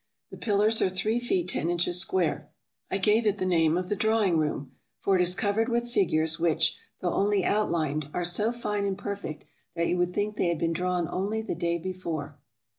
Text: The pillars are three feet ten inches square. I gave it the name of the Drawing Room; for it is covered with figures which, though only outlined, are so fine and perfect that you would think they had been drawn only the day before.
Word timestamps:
The 0.31 0.37
pillars 0.37 0.81
are 0.81 0.89
three 0.89 1.19
feet 1.19 1.47
ten 1.47 1.69
inches 1.69 2.01
square. 2.01 2.49
I 2.89 2.97
gave 2.97 3.27
it 3.27 3.37
the 3.37 3.45
name 3.45 3.77
of 3.77 3.87
the 3.87 3.95
Drawing 3.95 4.39
Room; 4.39 4.71
for 4.97 5.15
it 5.15 5.21
is 5.21 5.35
covered 5.35 5.69
with 5.69 5.91
figures 5.91 6.39
which, 6.39 6.75
though 7.01 7.13
only 7.13 7.45
outlined, 7.45 8.09
are 8.11 8.25
so 8.25 8.51
fine 8.51 8.85
and 8.87 8.97
perfect 8.97 9.45
that 9.75 9.87
you 9.89 9.97
would 9.99 10.09
think 10.15 10.37
they 10.37 10.47
had 10.47 10.57
been 10.57 10.73
drawn 10.73 11.07
only 11.07 11.43
the 11.43 11.53
day 11.53 11.77
before. 11.77 12.39